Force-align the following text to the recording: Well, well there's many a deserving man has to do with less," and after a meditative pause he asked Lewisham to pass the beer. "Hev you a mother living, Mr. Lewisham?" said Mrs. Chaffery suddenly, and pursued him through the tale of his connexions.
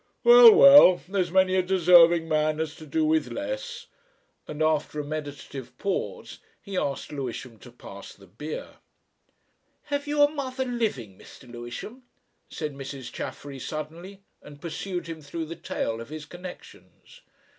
Well, 0.23 0.51
well 0.55 0.99
there's 1.07 1.29
many 1.29 1.53
a 1.55 1.61
deserving 1.61 2.27
man 2.27 2.57
has 2.57 2.75
to 2.77 2.87
do 2.87 3.05
with 3.05 3.27
less," 3.31 3.85
and 4.47 4.63
after 4.63 4.99
a 4.99 5.03
meditative 5.03 5.77
pause 5.77 6.39
he 6.59 6.75
asked 6.75 7.11
Lewisham 7.11 7.59
to 7.59 7.71
pass 7.71 8.11
the 8.15 8.25
beer. 8.25 8.77
"Hev 9.83 10.07
you 10.07 10.23
a 10.23 10.31
mother 10.31 10.65
living, 10.65 11.19
Mr. 11.19 11.47
Lewisham?" 11.47 12.01
said 12.49 12.73
Mrs. 12.73 13.11
Chaffery 13.13 13.59
suddenly, 13.59 14.23
and 14.41 14.59
pursued 14.59 15.05
him 15.05 15.21
through 15.21 15.45
the 15.45 15.55
tale 15.55 16.01
of 16.01 16.09
his 16.09 16.25
connexions. 16.25 17.21